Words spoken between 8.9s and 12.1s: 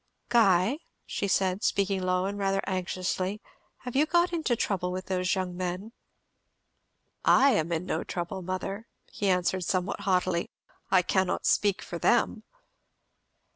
he answered somewhat haughtily; "I cannot speak for